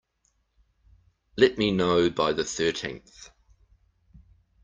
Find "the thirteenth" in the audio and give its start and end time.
2.33-3.29